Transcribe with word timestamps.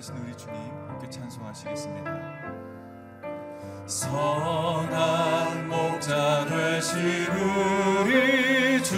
되신 0.00 0.16
우리 0.16 0.34
주님 0.34 0.56
함께 0.88 1.10
찬송하시겠습니다. 1.10 2.10
선한 3.84 5.68
목자 5.68 6.46
되신 6.46 7.26
우리 7.26 8.82
주 8.82 8.96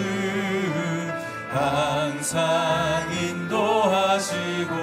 항상 1.51 3.11
인도하시고 3.21 4.77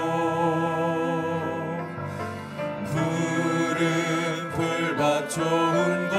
푸른 2.92 4.52
풀밭 4.52 5.30
좋은 5.30 6.10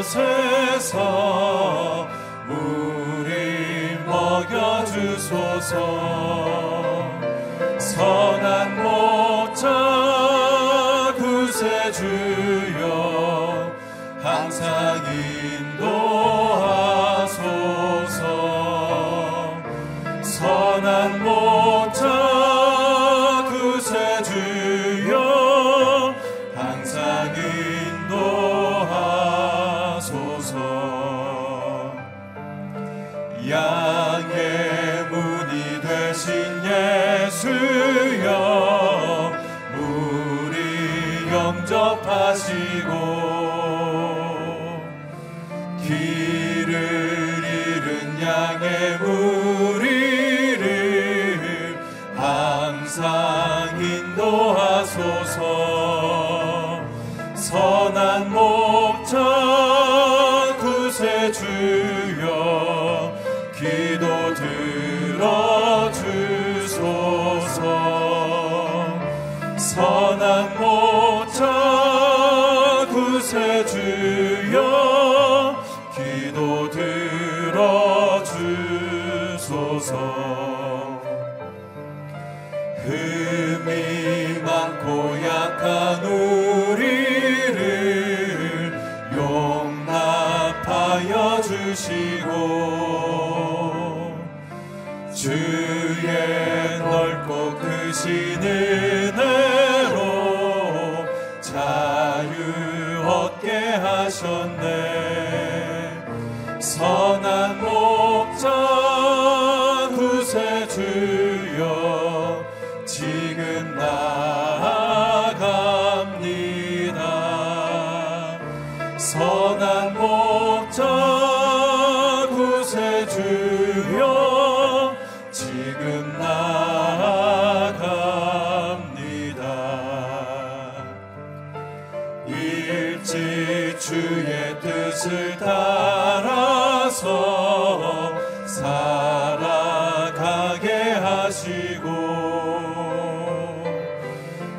곳에서 0.00 0.98
우리 2.48 3.98
먹여주소서 4.06 5.74
선한 7.78 8.73
금이 83.04 84.40
많고 84.40 85.16
약한 85.22 86.04
우리를 86.04 87.60
용납하여 89.16 90.62
주시오 91.42 92.23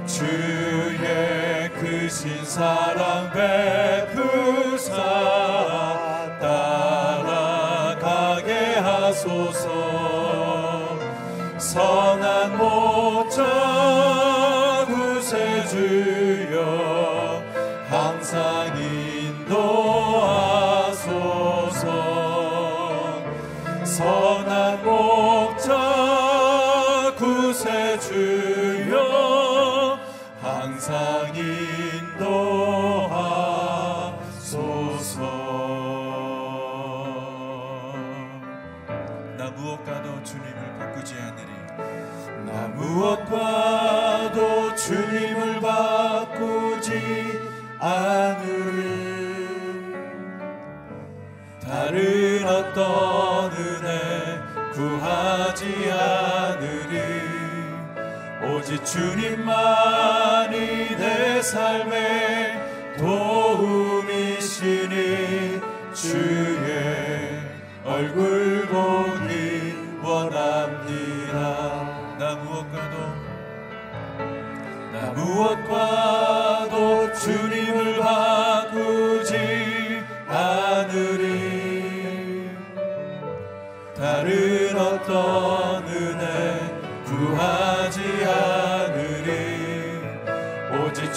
주의 0.05 1.69
크신 1.69 2.45
사랑 2.45 3.31
배 3.31 3.94
주님만이 58.95 60.95
내 60.95 61.41
삶의 61.41 62.95
도움이시니 62.97 64.94
주의 65.94 67.41
얼굴 67.84 68.66
보기 68.67 69.75
원합니다. 70.01 71.35
나 72.17 72.35
무엇과도 72.35 72.95
나 74.93 75.11
무엇과도 75.11 77.11
주님을 77.16 77.99
바꾸지 77.99 80.02
않으리. 80.29 81.35
다른 83.93 84.78
어떤 84.78 85.65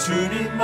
Schön 0.09 0.31
in 0.31 0.57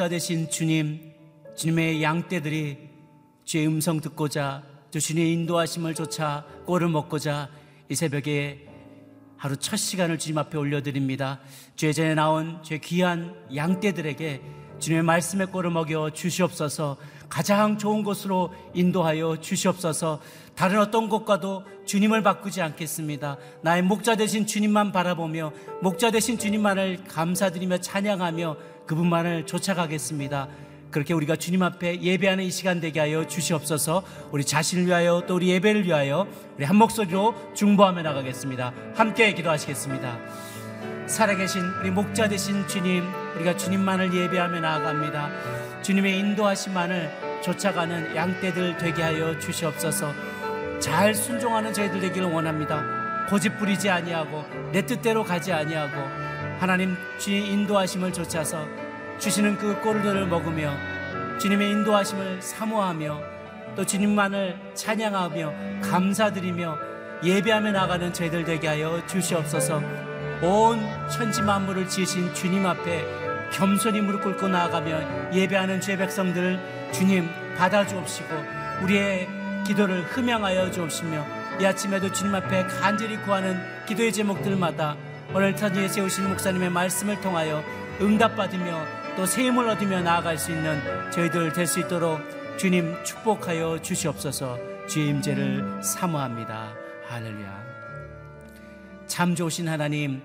목자 0.00 0.08
되신 0.08 0.48
주님, 0.48 1.12
주님의 1.58 2.02
양떼들이 2.02 2.78
주의 3.44 3.66
음성 3.66 4.00
듣고자 4.00 4.62
또 4.90 4.98
주님의 4.98 5.30
인도하심을 5.34 5.94
쫓아 5.94 6.46
꼴을 6.64 6.88
먹고자 6.88 7.50
이 7.90 7.94
새벽에 7.94 8.66
하루 9.36 9.58
첫 9.58 9.76
시간을 9.76 10.18
주님 10.18 10.38
앞에 10.38 10.56
올려드립니다. 10.56 11.40
주의 11.76 11.92
전에 11.92 12.14
나온 12.14 12.62
주의 12.62 12.80
귀한 12.80 13.34
양떼들에게 13.54 14.40
주님의 14.78 15.02
말씀의 15.02 15.48
꼴을 15.48 15.70
먹여 15.70 16.08
주시옵소서 16.08 16.96
가장 17.28 17.76
좋은 17.76 18.02
곳으로 18.02 18.54
인도하여 18.72 19.36
주시옵소서 19.42 20.22
다른 20.54 20.80
어떤 20.80 21.10
곳과도 21.10 21.64
주님을 21.84 22.22
바꾸지 22.22 22.62
않겠습니다. 22.62 23.36
나의 23.62 23.82
목자 23.82 24.16
되신 24.16 24.46
주님만 24.46 24.92
바라보며 24.92 25.52
목자 25.82 26.10
되신 26.10 26.38
주님만을 26.38 27.04
감사드리며 27.04 27.78
찬양하며 27.78 28.56
그분만을 28.86 29.46
쫓아가겠습니다. 29.46 30.48
그렇게 30.90 31.14
우리가 31.14 31.36
주님 31.36 31.62
앞에 31.62 32.00
예배하는 32.00 32.44
이 32.44 32.50
시간 32.50 32.80
되게 32.80 32.98
하여 32.98 33.26
주시옵소서 33.26 34.02
우리 34.32 34.44
자신을 34.44 34.86
위하여 34.86 35.22
또 35.26 35.36
우리 35.36 35.48
예배를 35.50 35.84
위하여 35.84 36.26
우리 36.56 36.64
한 36.64 36.76
목소리로 36.76 37.34
중보하며 37.54 38.02
나가겠습니다. 38.02 38.72
함께 38.94 39.32
기도하시겠습니다. 39.32 40.18
살아계신 41.06 41.62
우리 41.80 41.90
목자 41.90 42.28
되신 42.28 42.66
주님, 42.68 43.04
우리가 43.36 43.56
주님만을 43.56 44.14
예배하며 44.14 44.60
나아갑니다. 44.60 45.82
주님의 45.82 46.18
인도하심만을 46.18 47.40
쫓아가는 47.42 48.14
양떼들 48.14 48.78
되게 48.78 49.02
하여 49.02 49.38
주시옵소서. 49.38 50.12
잘 50.78 51.14
순종하는 51.14 51.72
저희들 51.72 52.00
되기를 52.00 52.30
원합니다. 52.30 53.26
고집 53.28 53.58
부리지 53.58 53.90
아니하고 53.90 54.44
내 54.72 54.84
뜻대로 54.86 55.24
가지 55.24 55.52
아니하고 55.52 56.29
하나님 56.60 56.94
주의 57.16 57.50
인도하심을 57.50 58.12
쫓아서 58.12 58.66
주시는 59.18 59.56
그 59.56 59.80
꼴들을 59.80 60.26
먹으며 60.26 60.76
주님의 61.38 61.70
인도하심을 61.70 62.42
사모하며 62.42 63.18
또 63.76 63.86
주님만을 63.86 64.74
찬양하며 64.74 65.80
감사드리며 65.80 66.76
예배하며 67.24 67.72
나가는 67.72 68.12
저희들 68.12 68.44
되게 68.44 68.68
하여 68.68 69.00
주시옵소서. 69.06 69.80
온 70.42 70.86
천지 71.08 71.40
만물을 71.40 71.88
지으신 71.88 72.34
주님 72.34 72.66
앞에 72.66 73.06
겸손히 73.54 74.02
무릎 74.02 74.22
꿇고 74.22 74.48
나아가며 74.48 75.32
예배하는 75.32 75.80
죄 75.80 75.96
백성들을 75.96 76.90
주님 76.92 77.26
받아 77.56 77.86
주옵시고 77.86 78.28
우리의 78.82 79.26
기도를 79.66 80.02
흠양하여 80.02 80.70
주옵시며 80.70 81.24
이 81.58 81.64
아침에도 81.64 82.12
주님 82.12 82.34
앞에 82.34 82.66
간절히 82.66 83.16
구하는 83.16 83.58
기도의 83.86 84.12
제목들마다 84.12 84.96
오늘 85.32 85.54
터지에 85.54 85.86
세우신 85.86 86.28
목사님의 86.28 86.70
말씀을 86.70 87.20
통하여 87.20 87.62
응답받으며 88.00 88.84
또새 89.16 89.44
힘을 89.44 89.68
얻으며 89.68 90.00
나아갈 90.00 90.36
수 90.36 90.50
있는 90.50 90.80
저희들 91.12 91.52
될 91.52 91.66
수 91.66 91.78
있도록 91.80 92.20
주님 92.58 92.96
축복하여 93.04 93.80
주시옵소서 93.80 94.58
주의 94.88 95.08
임재를 95.08 95.82
사모합니다 95.84 96.72
할렐루야 97.06 97.62
참 99.06 99.36
좋으신 99.36 99.68
하나님 99.68 100.20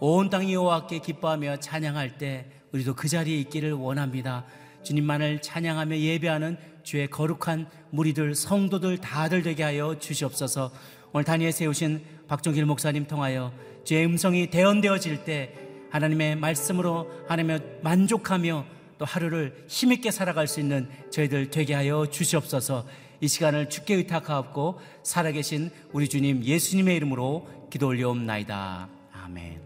온 0.00 0.30
땅이 0.30 0.54
여호와께 0.54 1.00
기뻐하며 1.00 1.58
찬양할 1.58 2.16
때 2.16 2.46
우리도 2.72 2.94
그 2.94 3.08
자리에 3.08 3.38
있기를 3.38 3.72
원합니다. 3.72 4.44
주님만을 4.82 5.40
찬양하며 5.40 5.96
예배하는 5.96 6.58
주의 6.82 7.08
거룩한 7.08 7.68
무리들 7.90 8.34
성도들 8.34 8.98
다들 8.98 9.42
되게 9.42 9.62
하여 9.62 9.98
주시옵소서. 9.98 10.72
오늘 11.12 11.24
단위에 11.24 11.52
세우신 11.52 12.02
박종길 12.28 12.66
목사님 12.66 13.06
통하여 13.06 13.52
주의 13.84 14.04
음성이 14.04 14.50
대언되어질 14.50 15.24
때 15.24 15.54
하나님의 15.90 16.36
말씀으로 16.36 17.10
하나님의 17.28 17.80
만족하며 17.82 18.66
또 18.98 19.04
하루를 19.04 19.64
힘있게 19.68 20.10
살아갈 20.10 20.46
수 20.46 20.60
있는 20.60 20.88
저희들 21.10 21.50
되게 21.50 21.74
하여 21.74 22.06
주시옵소서. 22.10 22.86
이 23.20 23.28
시간을 23.28 23.70
주께 23.70 23.94
의탁하옵고 23.94 24.80
살아계신 25.02 25.70
우리 25.92 26.08
주님 26.08 26.44
예수님의 26.44 26.96
이름으로 26.96 27.68
기도 27.70 27.88
올려옵나이다. 27.88 28.88
아멘. 29.12 29.60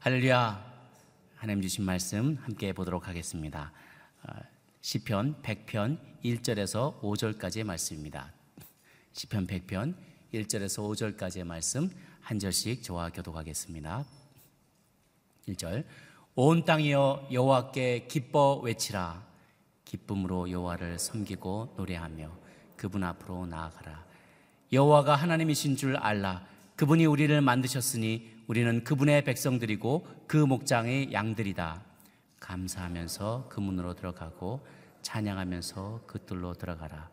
할렐루야. 0.00 0.72
하나님 1.36 1.62
주신 1.62 1.84
말씀 1.84 2.38
함께 2.42 2.72
보도록 2.72 3.08
하겠습니다. 3.08 3.72
어, 4.22 4.32
시편 4.80 5.42
100편 5.42 5.98
1절에서 6.24 7.00
5절까지의 7.00 7.64
말씀입니다. 7.64 8.32
시편 9.12 9.46
100편 9.46 9.94
1절에서 10.32 11.16
5절까지의 11.16 11.44
말씀 11.44 11.90
한 12.22 12.38
절씩 12.38 12.82
저와 12.82 13.10
교독하겠습니다. 13.10 14.04
1절. 15.48 15.84
온 16.34 16.64
땅이여 16.64 17.28
여호와께 17.32 18.06
기뻐 18.08 18.60
외치라. 18.60 19.22
기쁨으로 19.84 20.50
여호와를 20.50 20.98
섬기고 20.98 21.74
노래하며 21.76 22.30
그분 22.76 23.04
앞으로 23.04 23.46
나아가라. 23.46 24.04
여호와가 24.72 25.16
하나님이신 25.16 25.76
줄 25.76 25.96
알라. 25.96 26.46
그분이 26.76 27.04
우리를 27.04 27.38
만드셨으니 27.40 28.30
우리는 28.46 28.84
그분의 28.84 29.24
백성들이고 29.24 30.06
그 30.26 30.36
목장의 30.36 31.12
양들이다. 31.12 31.82
감사하면서 32.40 33.48
그 33.50 33.60
문으로 33.60 33.94
들어가고 33.94 34.64
찬양하면서 35.02 36.04
그 36.06 36.24
뜰로 36.24 36.54
들어가라. 36.54 37.10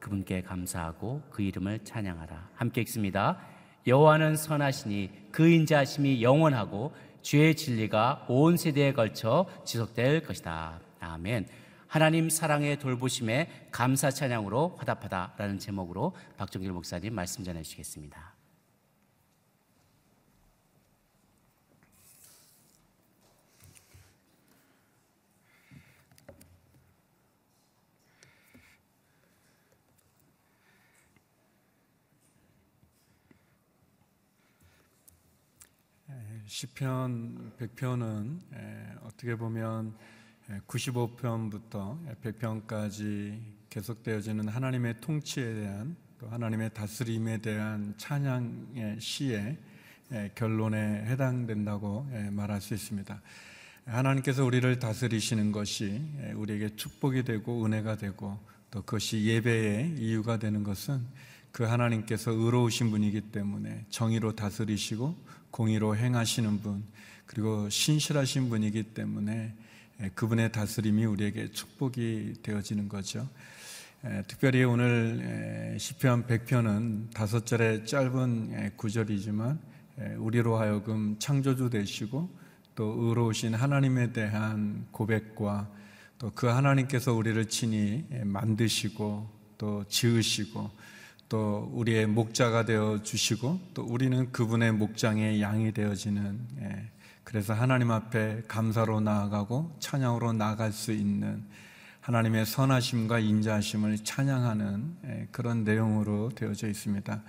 그분께 0.00 0.42
감사하고 0.42 1.22
그 1.30 1.42
이름을 1.42 1.84
찬양하라. 1.84 2.50
함께 2.54 2.80
읽습니다 2.82 3.40
여호와는 3.86 4.36
선하시니 4.36 5.10
그 5.30 5.48
인자하심이 5.48 6.22
영원하고 6.22 6.92
주의 7.22 7.54
진리가 7.54 8.26
온 8.28 8.56
세대에 8.56 8.92
걸쳐 8.92 9.46
지속될 9.64 10.22
것이다. 10.22 10.80
아멘. 11.00 11.48
하나님 11.86 12.28
사랑의 12.28 12.78
돌보심에 12.78 13.68
감사 13.70 14.10
찬양으로 14.10 14.76
화답하다라는 14.78 15.58
제목으로 15.58 16.14
박종길 16.36 16.72
목사님 16.72 17.14
말씀 17.14 17.44
전해 17.44 17.62
주시겠습니다. 17.62 18.35
시편 36.46 37.52
100편은 37.58 38.40
어떻게 39.02 39.36
보면 39.36 39.94
95편부터 40.66 41.98
100편까지 42.22 43.40
계속되어지는 43.70 44.48
하나님의 44.48 45.00
통치에 45.00 45.54
대한 45.54 45.96
또 46.18 46.28
하나님의 46.28 46.72
다스림에 46.72 47.38
대한 47.38 47.94
찬양의 47.96 49.00
시의 49.00 49.58
결론에 50.34 51.04
해당된다고 51.06 52.06
말할 52.30 52.60
수 52.60 52.74
있습니다. 52.74 53.20
하나님께서 53.86 54.44
우리를 54.44 54.78
다스리시는 54.78 55.52
것이 55.52 56.00
우리에게 56.34 56.76
축복이 56.76 57.24
되고 57.24 57.64
은혜가 57.64 57.96
되고 57.96 58.38
또 58.70 58.82
그것이 58.82 59.24
예배의 59.24 59.96
이유가 59.98 60.38
되는 60.38 60.62
것은 60.62 61.04
그 61.56 61.64
하나님께서 61.64 62.32
의로우신 62.32 62.90
분이기 62.90 63.22
때문에 63.22 63.86
정의로 63.88 64.36
다스리시고 64.36 65.16
공의로 65.50 65.96
행하시는 65.96 66.60
분 66.60 66.84
그리고 67.24 67.70
신실하신 67.70 68.50
분이기 68.50 68.82
때문에 68.82 69.54
그분의 70.14 70.52
다스림이 70.52 71.06
우리에게 71.06 71.52
축복이 71.52 72.34
되어지는 72.42 72.90
거죠. 72.90 73.26
특별히 74.28 74.64
오늘 74.64 75.78
시편 75.80 76.26
100편은 76.26 77.14
다섯 77.14 77.46
절의 77.46 77.86
짧은 77.86 78.76
구절이지만 78.76 79.58
우리로 80.18 80.58
하여금 80.58 81.16
창조주 81.18 81.70
되시고 81.70 82.28
또 82.74 82.84
의로우신 82.98 83.54
하나님에 83.54 84.12
대한 84.12 84.86
고백과 84.90 85.70
또 86.18 86.30
그 86.34 86.48
하나님께서 86.48 87.14
우리를 87.14 87.42
친히 87.46 88.04
만드시고 88.24 89.30
또 89.56 89.84
지으시고 89.88 90.70
또 91.28 91.68
우리의 91.72 92.06
목자가 92.06 92.64
되어 92.64 93.02
주시고 93.02 93.60
또 93.74 93.82
우리는 93.82 94.30
그분의 94.30 94.72
목장의 94.72 95.40
양이 95.42 95.72
되어지는 95.72 96.40
예, 96.60 96.90
그래서 97.24 97.52
하나님 97.52 97.90
앞에 97.90 98.42
감사로 98.46 99.00
나아가고 99.00 99.76
찬양으로 99.80 100.34
나아갈 100.34 100.72
수 100.72 100.92
있는 100.92 101.42
하나님의 102.00 102.46
선하심과 102.46 103.18
인자하심을 103.18 103.98
찬양하는 104.04 104.96
예, 105.06 105.28
그런 105.32 105.64
내용으로 105.64 106.30
되어져 106.34 106.68
있습니다. 106.68 107.22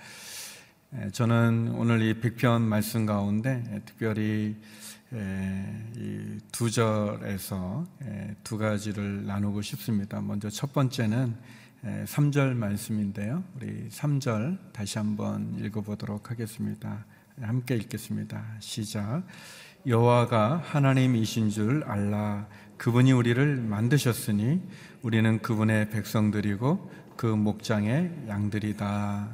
예, 1.00 1.10
저는 1.10 1.74
오늘 1.75 2.04
이 2.04 2.20
백편 2.20 2.62
말씀 2.62 3.06
가운데 3.08 3.82
특별히 3.86 4.56
두 6.51 6.70
절에서 6.70 7.88
두 8.44 8.58
가지를 8.58 9.25
나누고 9.25 9.62
싶습니다. 9.62 10.20
먼저 10.20 10.50
첫 10.50 10.74
번째는 10.74 11.34
3절 11.84 12.55
말씀인데요. 12.55 13.43
우리 13.55 13.88
3절 13.89 14.74
다시 14.74 14.98
한번 14.98 15.55
읽어보도록 15.60 16.31
하겠습니다. 16.31 17.05
함께 17.41 17.75
읽겠습니다. 17.75 18.43
시작. 18.60 19.24
여호와가 19.86 20.57
하나님이신 20.65 21.50
줄 21.50 21.84
알라. 21.84 22.48
그분이 22.77 23.12
우리를 23.12 23.57
만드셨으니 23.57 24.62
우리는 25.01 25.41
그분의 25.41 25.89
백성들이고 25.91 26.91
그 27.15 27.25
목장의 27.25 28.25
양들이다. 28.27 29.29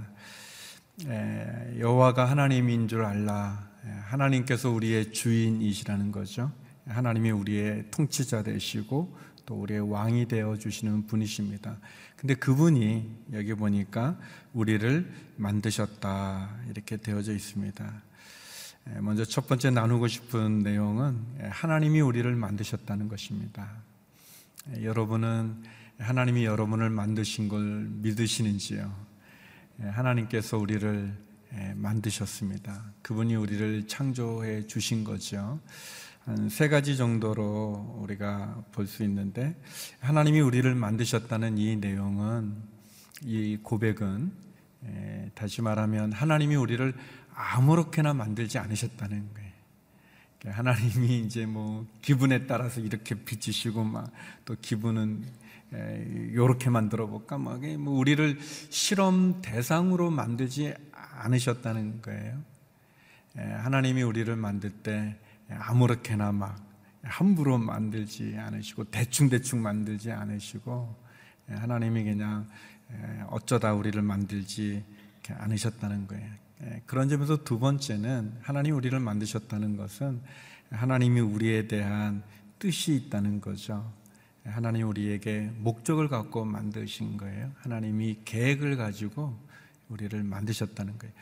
여호와가 1.79 2.25
하나님인 2.25 2.87
줄 2.87 3.03
알라. 3.03 3.69
하나님께서 4.05 4.69
우리의 4.69 5.11
주인이시라는 5.11 6.11
거죠. 6.11 6.51
하나님이 6.87 7.31
우리의 7.31 7.85
통치자 7.91 8.43
되시고 8.43 9.15
또 9.45 9.55
우리의 9.55 9.81
왕이 9.91 10.27
되어 10.27 10.57
주시는 10.57 11.07
분이십니다. 11.07 11.77
근데 12.15 12.35
그분이 12.35 13.09
여기 13.33 13.53
보니까 13.53 14.17
우리를 14.53 15.11
만드셨다 15.35 16.57
이렇게 16.69 16.97
되어져 16.97 17.33
있습니다. 17.33 18.01
먼저 18.99 19.23
첫 19.25 19.47
번째 19.47 19.71
나누고 19.71 20.07
싶은 20.07 20.59
내용은 20.59 21.25
하나님이 21.49 22.01
우리를 22.01 22.33
만드셨다는 22.35 23.07
것입니다. 23.07 23.69
여러분은 24.81 25.63
하나님이 25.99 26.45
여러분을 26.45 26.89
만드신 26.89 27.49
걸 27.49 27.61
믿으시는지요? 27.61 28.93
하나님께서 29.81 30.57
우리를 30.57 31.13
만드셨습니다. 31.75 32.83
그분이 33.01 33.35
우리를 33.35 33.87
창조해 33.87 34.67
주신 34.67 35.03
거죠. 35.03 35.59
한 36.25 36.47
세 36.49 36.69
가지 36.69 36.95
정도로 36.95 37.99
우리가 38.01 38.63
볼 38.71 38.87
수 38.87 39.03
있는데 39.03 39.55
하나님이 39.99 40.39
우리를 40.39 40.73
만드셨다는 40.73 41.57
이 41.57 41.75
내용은 41.75 42.55
이 43.23 43.57
고백은 43.61 44.31
다시 45.35 45.61
말하면 45.61 46.13
하나님이 46.13 46.55
우리를 46.55 46.93
아무렇게나 47.35 48.13
만들지 48.13 48.57
않으셨다는 48.57 49.29
거예요. 49.33 50.53
하나님이 50.55 51.19
이제 51.19 51.45
뭐 51.45 51.85
기분에 52.01 52.47
따라서 52.47 52.79
이렇게 52.79 53.15
비치시고 53.15 53.83
막 53.83 54.11
또 54.45 54.55
기분은 54.61 55.25
요렇게 56.33 56.69
만들어 56.69 57.07
볼까 57.07 57.37
막 57.37 57.59
뭐 57.77 57.97
우리를 57.97 58.39
실험 58.69 59.41
대상으로 59.41 60.09
만들지 60.09 60.73
않으셨다는 60.91 62.01
거예요. 62.01 62.41
하나님이 63.35 64.03
우리를 64.03 64.33
만들 64.35 64.69
때 64.69 65.17
아무렇게나 65.59 66.31
막 66.31 66.57
함부로 67.03 67.57
만들지 67.57 68.35
않으시고 68.37 68.85
대충대충 68.85 69.61
만들지 69.61 70.11
않으시고 70.11 70.95
하나님이 71.49 72.03
그냥 72.03 72.47
어쩌다 73.29 73.73
우리를 73.73 74.01
만들지 74.01 74.83
않으셨다는 75.29 76.07
거예요. 76.07 76.29
그런 76.85 77.09
점에서 77.09 77.43
두 77.43 77.59
번째는 77.59 78.37
하나님 78.41 78.75
우리를 78.75 78.97
만드셨다는 78.99 79.75
것은 79.75 80.21
하나님이 80.69 81.19
우리에 81.19 81.67
대한 81.67 82.23
뜻이 82.59 82.95
있다는 82.95 83.41
거죠. 83.41 83.91
하나님 84.45 84.87
우리에게 84.87 85.51
목적을 85.57 86.07
갖고 86.07 86.45
만드신 86.45 87.17
거예요. 87.17 87.51
하나님이 87.57 88.19
계획을 88.25 88.77
가지고 88.77 89.37
우리를 89.89 90.23
만드셨다는 90.23 90.97
거예요. 90.97 91.13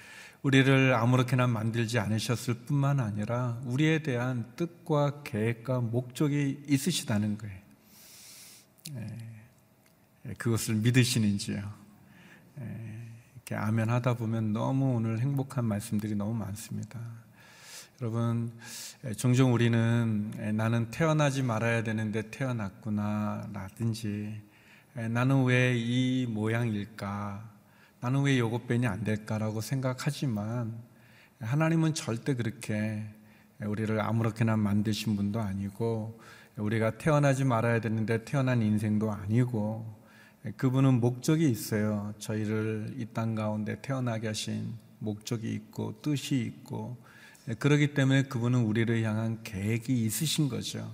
우리를 0.44 0.94
아무렇게나 0.94 1.48
만들지 1.48 2.00
않으셨을 2.00 2.54
뿐만 2.66 3.00
아니라 3.00 3.62
우리에 3.66 4.02
대한 4.02 4.52
뜻과 4.56 5.24
계획과 5.24 5.82
목적이 5.82 6.64
있으시다는 6.68 7.38
거예요. 7.38 7.60
예, 8.96 10.34
그것을 10.38 10.76
믿으시는지요? 10.76 11.82
이렇게 13.36 13.56
아멘 13.56 13.90
하다 13.90 14.16
보면 14.16 14.54
너무 14.54 14.96
오늘 14.96 15.20
행복한 15.20 15.66
말씀들이 15.66 16.16
너무 16.16 16.34
많습니다. 16.34 17.00
여러분, 18.02 18.52
종종 19.18 19.54
우리는 19.54 20.32
나는 20.56 20.90
태어나지 20.90 21.44
말아야 21.44 21.84
되는데 21.84 22.32
태어났구나, 22.32 23.50
라든지 23.54 24.42
나는 24.96 25.44
왜 25.44 25.76
이 25.78 26.26
모양일까? 26.28 27.51
나는 28.02 28.24
왜 28.24 28.40
요것변이 28.40 28.88
안 28.88 29.04
될까라고 29.04 29.62
생각하지만 29.62 30.74
하나님은 31.40 31.94
절대 31.94 32.34
그렇게 32.34 33.04
우리를 33.64 34.00
아무렇게나 34.02 34.58
만드신 34.58 35.16
분도 35.16 35.40
아니고 35.40 36.20
우리가 36.58 36.98
태어나지 36.98 37.44
말아야 37.44 37.80
되는데 37.80 38.26
태어난 38.26 38.64
인생도 38.64 39.12
아니고 39.12 40.02
그분은 40.58 41.00
목적이 41.00 41.50
있어요. 41.52 42.14
저희를 42.18 42.96
이 42.98 43.06
땅 43.14 43.36
가운데 43.36 43.80
태어나게 43.84 44.28
하신 44.28 44.74
목적이 44.98 45.54
있고 45.54 46.02
뜻이 46.02 46.40
있고 46.42 46.98
그러기 47.60 47.94
때문에 47.94 48.24
그분은 48.24 48.64
우리를 48.64 49.04
향한 49.04 49.44
계획이 49.44 50.06
있으신 50.06 50.50
거죠. 50.50 50.92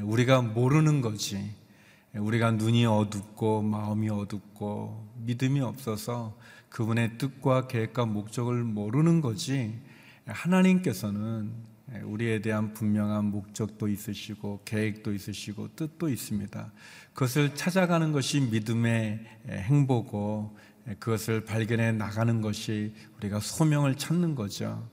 우리가 0.00 0.40
모르는 0.40 1.02
거지. 1.02 1.50
우리가 2.14 2.50
눈이 2.52 2.84
어둡고 2.84 3.62
마음이 3.62 4.10
어둡고 4.10 5.14
믿음이 5.24 5.60
없어서 5.60 6.36
그분의 6.68 7.16
뜻과 7.18 7.68
계획과 7.68 8.04
목적을 8.04 8.64
모르는 8.64 9.20
거지 9.20 9.78
하나님께서는 10.26 11.52
우리에 12.04 12.40
대한 12.40 12.74
분명한 12.74 13.26
목적도 13.26 13.88
있으시고 13.88 14.60
계획도 14.64 15.12
있으시고 15.12 15.74
뜻도 15.74 16.08
있습니다. 16.08 16.72
그것을 17.14 17.54
찾아가는 17.54 18.12
것이 18.12 18.40
믿음의 18.40 19.20
행보고 19.48 20.56
그것을 20.98 21.44
발견해 21.44 21.92
나가는 21.92 22.40
것이 22.40 22.94
우리가 23.18 23.40
소명을 23.40 23.96
찾는 23.96 24.34
거죠. 24.34 24.86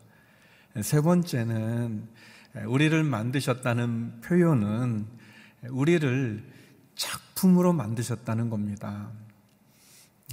세 0.82 1.02
번째는 1.02 2.08
우리를 2.66 3.04
만드셨다는 3.04 4.22
표현은 4.22 5.06
우리를 5.70 6.59
작품으로 7.00 7.72
만드셨다는 7.72 8.50
겁니다. 8.50 9.10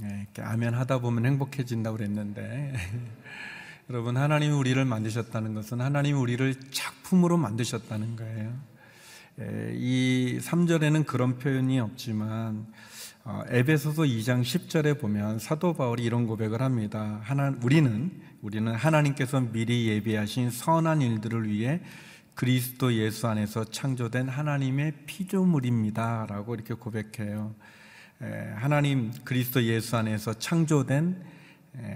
네, 0.01 0.27
아멘 0.39 0.73
하다 0.73 0.99
보면 0.99 1.25
행복해진다고 1.25 1.97
그랬는데 1.97 2.73
여러분 3.89 4.17
하나님이 4.17 4.53
우리를 4.53 4.83
만드셨다는 4.83 5.53
것은 5.53 5.79
하나님이 5.79 6.19
우리를 6.19 6.53
작품으로 6.69 7.37
만드셨다는 7.37 8.17
거예요. 8.17 8.53
예, 9.39 9.71
이 9.75 10.39
3절에는 10.41 11.05
그런 11.05 11.39
표현이 11.39 11.79
없지만 11.79 12.67
어, 13.23 13.43
에베소서 13.47 14.03
2장 14.03 14.41
10절에 14.41 14.99
보면 14.99 15.39
사도 15.39 15.73
바울이 15.73 16.03
이런 16.03 16.27
고백을 16.27 16.61
합니다. 16.61 17.21
하나 17.23 17.55
우리는 17.63 18.11
우리는 18.41 18.73
하나님께서 18.73 19.39
미리 19.39 19.87
예비하신 19.87 20.51
선한 20.51 21.01
일들을 21.01 21.47
위해 21.47 21.81
그리스도 22.37 22.93
예수 22.93 23.27
안에서 23.27 23.63
창조된 23.63 24.29
하나님의 24.29 24.93
피조물입니다라고 25.07 26.53
이렇게 26.53 26.75
고백해요. 26.75 27.55
하나님 28.55 29.11
그리스도 29.23 29.63
예수 29.63 29.97
안에서 29.97 30.35
창조된 30.35 31.19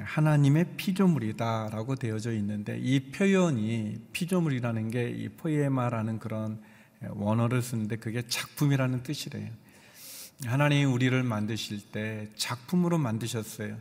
하나님의 0.04 0.78
피조물이다라고 0.78 1.94
되어져 1.94 2.34
있는데 2.34 2.80
이 2.80 3.12
표현이 3.12 4.08
피조물이라는 4.14 4.90
게 4.90 5.12
이 5.12 5.30
포에마라는 5.30 6.18
그런 6.18 6.60
원어를 7.10 7.62
쓰는데 7.62 7.98
그게 7.98 8.24
작품이라는 8.28 9.04
뜻이래요. 9.04 9.48
하나님 10.46 10.92
우리를 10.92 11.22
만드실 11.22 11.92
때 11.92 12.28
작품으로 12.36 12.98
만드셨어요. 12.98 13.78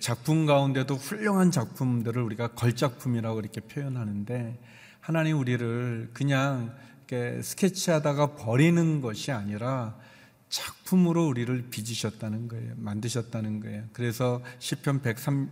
작품 0.00 0.46
가운데도 0.46 0.96
훌륭한 0.96 1.52
작품들을 1.52 2.20
우리가 2.20 2.48
걸작품이라고 2.54 3.38
이렇게 3.38 3.60
표현하는데 3.60 4.58
하나님 5.02 5.38
우리를 5.40 6.10
그냥 6.12 6.72
스케치하다가 7.42 8.36
버리는 8.36 9.00
것이 9.00 9.32
아니라 9.32 9.96
작품으로 10.48 11.26
우리를 11.26 11.70
빚으셨다는 11.70 12.46
거예요. 12.46 12.74
만드셨다는 12.76 13.58
거예요. 13.58 13.82
그래서 13.92 14.40
시편 14.60 15.02
135편 15.02 15.50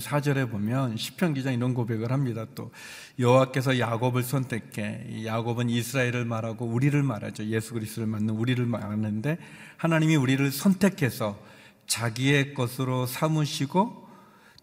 4절에 0.00 0.50
보면 0.50 0.96
시편 0.96 1.34
기자 1.34 1.52
이런 1.52 1.74
고백을 1.74 2.12
합니다. 2.12 2.46
또 2.54 2.70
여호와께서 3.18 3.78
야곱을 3.78 4.22
선택해 4.22 5.26
야곱은 5.26 5.68
이스라엘을 5.68 6.24
말하고 6.24 6.64
우리를 6.64 7.00
말하죠. 7.02 7.44
예수 7.44 7.74
그리스도를 7.74 8.06
맞는 8.06 8.30
우리를 8.30 8.64
말하는데 8.64 9.36
하나님이 9.76 10.16
우리를 10.16 10.50
선택해서 10.50 11.38
자기의 11.86 12.54
것으로 12.54 13.04
삼으시고 13.04 14.01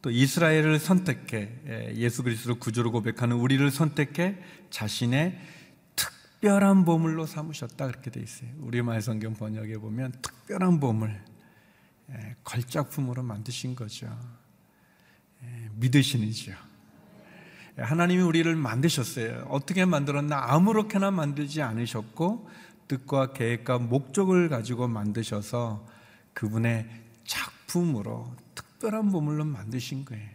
또 0.01 0.09
이스라엘을 0.11 0.79
선택해 0.79 1.93
예수 1.95 2.23
그리스도 2.23 2.55
구주로 2.55 2.91
고백하는 2.91 3.35
우리를 3.35 3.69
선택해 3.69 4.37
자신의 4.69 5.37
특별한 5.95 6.85
보물로 6.85 7.25
삼으셨다 7.25 7.87
그렇게 7.87 8.09
돼 8.09 8.21
있어요. 8.21 8.49
우리말 8.59 9.01
성경 9.01 9.33
번역에 9.33 9.77
보면 9.77 10.13
특별한 10.21 10.79
보물 10.79 11.19
걸작품으로 12.43 13.23
만드신 13.23 13.75
거죠. 13.75 14.17
믿으시는지요? 15.75 16.55
하나님이 17.77 18.21
우리를 18.21 18.55
만드셨어요. 18.55 19.47
어떻게 19.49 19.85
만들었나? 19.85 20.53
아무렇게나 20.53 21.11
만들지 21.11 21.61
않으셨고 21.61 22.49
뜻과 22.87 23.33
계획과 23.33 23.79
목적을 23.79 24.49
가지고 24.49 24.87
만드셔서 24.87 25.85
그분의 26.33 26.89
작품으로 27.25 28.35
특별한 28.79 29.11
보물로 29.11 29.43
만드신 29.43 30.05
거예요. 30.05 30.29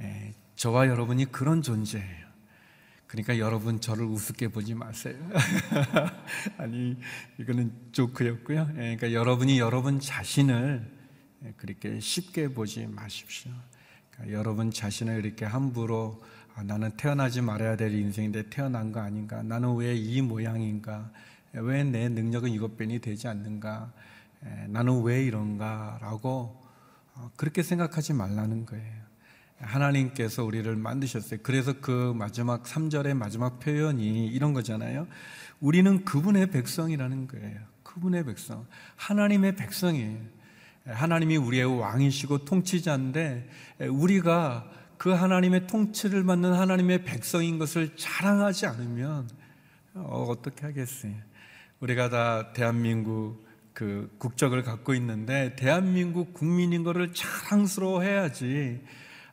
예, 0.00 0.34
저와 0.54 0.86
여러분이 0.86 1.32
그런 1.32 1.62
존재예요. 1.62 2.28
그러니까 3.06 3.38
여러분 3.38 3.80
저를 3.80 4.04
우습게 4.04 4.48
보지 4.48 4.74
마세요. 4.74 5.16
아니 6.58 6.94
이거는 7.38 7.72
조크였고요. 7.92 8.68
예, 8.72 8.96
그러니까 8.96 9.12
여러분이 9.14 9.58
여러분 9.58 9.98
자신을 9.98 10.86
그렇게 11.56 11.98
쉽게 12.00 12.48
보지 12.48 12.86
마십시오. 12.86 13.50
그러니까 14.10 14.38
여러분 14.38 14.70
자신을 14.70 15.24
이렇게 15.24 15.46
함부로 15.46 16.22
아, 16.54 16.62
나는 16.62 16.90
태어나지 16.98 17.40
말아야 17.40 17.76
될 17.76 17.94
인생인데 17.94 18.50
태어난 18.50 18.92
거 18.92 19.00
아닌가? 19.00 19.42
나는 19.42 19.74
왜 19.76 19.96
이 19.96 20.20
모양인가? 20.20 21.10
왜 21.54 21.82
내 21.82 22.10
능력은 22.10 22.50
이것 22.50 22.76
뿐이 22.76 22.98
되지 22.98 23.26
않는가? 23.26 23.90
나는 24.68 25.02
왜 25.02 25.24
이런가? 25.24 25.98
라고 26.02 26.28
어, 26.54 26.67
그렇게 27.36 27.62
생각하지 27.62 28.12
말라는 28.12 28.66
거예요. 28.66 29.08
하나님께서 29.60 30.44
우리를 30.44 30.74
만드셨어요. 30.76 31.40
그래서 31.42 31.74
그 31.80 32.12
마지막 32.16 32.64
3절의 32.64 33.14
마지막 33.14 33.58
표현이 33.58 34.28
이런 34.28 34.52
거잖아요. 34.52 35.06
우리는 35.60 36.04
그분의 36.04 36.50
백성이라는 36.50 37.26
거예요. 37.28 37.60
그분의 37.82 38.24
백성. 38.24 38.66
하나님의 38.96 39.56
백성이에요. 39.56 40.38
하나님이 40.86 41.36
우리의 41.36 41.78
왕이시고 41.78 42.44
통치자인데 42.44 43.48
우리가 43.90 44.70
그 44.96 45.10
하나님의 45.10 45.66
통치를 45.66 46.24
받는 46.24 46.54
하나님의 46.54 47.04
백성인 47.04 47.58
것을 47.58 47.96
자랑하지 47.96 48.66
않으면 48.66 49.28
어, 49.94 50.26
어떻게 50.28 50.66
하겠어요? 50.66 51.14
우리가 51.80 52.08
다 52.08 52.52
대한민국 52.52 53.47
그 53.78 54.12
국적을 54.18 54.64
갖고 54.64 54.92
있는데 54.94 55.54
대한민국 55.54 56.34
국민인 56.34 56.82
것을 56.82 57.14
자랑스러워 57.14 58.02
해야지. 58.02 58.82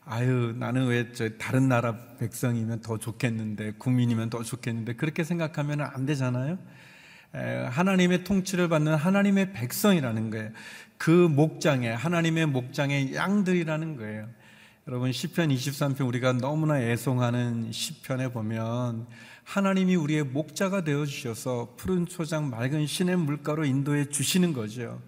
아유, 0.06 0.54
나는 0.56 0.86
왜 0.86 1.12
저 1.14 1.30
다른 1.40 1.68
나라 1.68 1.98
백성이면 2.20 2.82
더 2.82 3.00
좋겠는데, 3.00 3.72
국민이면 3.80 4.30
더 4.30 4.44
좋겠는데, 4.44 4.98
그렇게 4.98 5.24
생각하면 5.24 5.82
안 5.82 6.06
되잖아요? 6.06 6.60
하나님의 7.72 8.24
통치를 8.24 8.70
받는 8.70 8.94
하나님의 8.94 9.52
백성이라는 9.54 10.30
거예요. 10.30 10.52
그 11.00 11.10
목장에, 11.10 11.90
하나님의 11.90 12.46
목장의 12.46 13.16
양들이라는 13.16 13.96
거예요. 13.98 14.30
여러분, 14.88 15.10
10편, 15.10 15.52
23편 15.52 16.08
우리가 16.08 16.34
너무나 16.34 16.80
애송하는 16.80 17.72
10편에 17.72 18.32
보면 18.32 19.08
하나님이 19.44 19.96
우리의 19.96 20.22
목자가 20.22 20.84
되어 20.84 21.08
주셔서 21.08 21.74
푸른 21.76 22.06
초장 22.06 22.52
맑은 22.52 22.86
신의 22.86 23.16
물가로 23.16 23.66
인도해 23.66 24.10
주시는 24.10 24.54
거죠. 24.54 25.02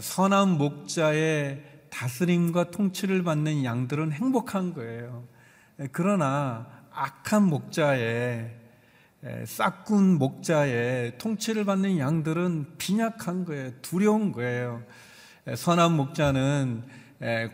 선한 0.00 0.50
목자의 0.58 1.64
다스림과 1.90 2.70
통치를 2.70 3.24
받는 3.24 3.64
양들은 3.64 4.12
행복한 4.12 4.72
거예요. 4.74 5.26
그러나 5.90 6.68
악한 6.92 7.42
목자의 7.48 8.54
싹군 9.44 10.18
목자의 10.18 11.18
통치를 11.18 11.64
받는 11.64 11.98
양들은 11.98 12.76
빈약한 12.78 13.44
거예요. 13.44 13.72
두려운 13.82 14.30
거예요. 14.30 14.84
선한 15.52 15.96
목자는 15.96 17.03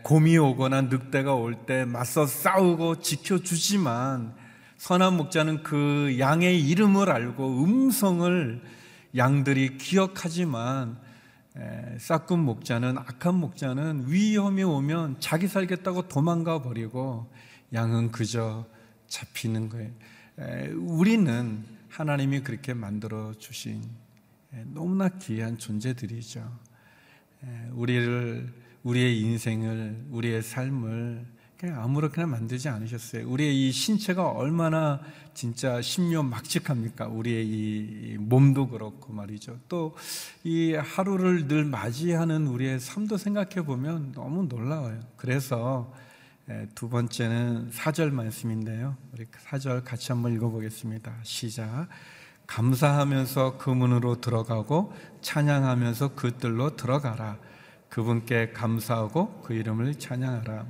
곰이 0.03 0.37
오거나 0.37 0.81
늑대가 0.83 1.33
올 1.33 1.65
때 1.65 1.85
맞서 1.85 2.25
싸우고 2.25 2.99
지켜주지만 2.99 4.35
선한 4.77 5.15
목자는 5.15 5.63
그 5.63 6.17
양의 6.19 6.67
이름을 6.67 7.09
알고 7.09 7.63
음성을 7.63 8.61
양들이 9.15 9.77
기억하지만 9.77 10.97
싹군 11.99 12.39
목자는 12.39 12.97
악한 12.97 13.35
목자는 13.35 14.05
위험이 14.07 14.63
오면 14.63 15.17
자기 15.19 15.47
살겠다고 15.47 16.07
도망가 16.07 16.61
버리고 16.61 17.31
양은 17.73 18.11
그저 18.11 18.65
잡히는 19.07 19.69
거예요. 19.69 19.91
우리는 20.75 21.63
하나님이 21.89 22.41
그렇게 22.41 22.73
만들어 22.73 23.33
주신 23.37 23.83
너무나 24.73 25.07
귀한 25.09 25.57
존재들이죠. 25.57 26.59
우리를 27.71 28.60
우리의 28.83 29.19
인생을 29.21 30.05
우리의 30.11 30.41
삶을 30.41 31.25
그냥 31.57 31.83
아무렇게나 31.83 32.25
만들지 32.25 32.69
않으셨어요. 32.69 33.29
우리의 33.29 33.67
이 33.67 33.71
신체가 33.71 34.31
얼마나 34.31 34.99
진짜 35.35 35.79
신묘막측합니까? 35.79 37.07
우리의 37.07 37.45
이 37.45 38.17
몸도 38.19 38.69
그렇고 38.69 39.13
말이죠. 39.13 39.59
또 39.69 39.95
이 40.43 40.73
하루를 40.73 41.47
늘 41.47 41.65
맞이하는 41.65 42.47
우리의 42.47 42.79
삶도 42.79 43.17
생각해 43.17 43.63
보면 43.63 44.11
너무 44.13 44.43
놀라워요. 44.43 44.99
그래서 45.17 45.93
두 46.73 46.89
번째는 46.89 47.69
사절 47.71 48.09
말씀인데요. 48.11 48.97
우리 49.13 49.27
사절 49.37 49.83
같이 49.83 50.11
한번 50.11 50.33
읽어보겠습니다. 50.33 51.13
시작. 51.21 51.87
감사하면서 52.47 53.59
그 53.59 53.69
문으로 53.69 54.19
들어가고 54.19 54.93
찬양하면서 55.21 56.15
그 56.15 56.37
뜰로 56.37 56.75
들어가라. 56.75 57.37
그분께 57.91 58.51
감사하고 58.53 59.41
그 59.41 59.53
이름을 59.53 59.95
찬양하라. 59.95 60.65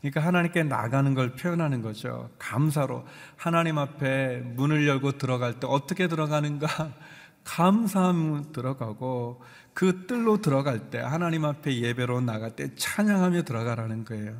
그러니까 0.00 0.20
하나님께 0.20 0.62
나가는 0.64 1.12
걸 1.14 1.34
표현하는 1.34 1.82
거죠. 1.82 2.30
감사로 2.38 3.04
하나님 3.36 3.78
앞에 3.78 4.42
문을 4.54 4.86
열고 4.86 5.12
들어갈 5.12 5.58
때 5.58 5.66
어떻게 5.66 6.06
들어가는가? 6.06 6.68
감사함 7.42 8.52
들어가고 8.52 9.42
그 9.72 10.06
뜰로 10.06 10.42
들어갈 10.42 10.90
때 10.90 10.98
하나님 10.98 11.46
앞에 11.46 11.80
예배로 11.80 12.20
나갈 12.20 12.50
때 12.54 12.74
찬양하며 12.76 13.44
들어가라는 13.44 14.04
거예요. 14.04 14.36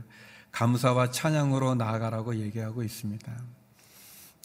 감사와 0.53 1.11
찬양으로 1.11 1.77
나아가라고 1.77 2.37
얘기하고 2.37 2.83
있습니다. 2.83 3.33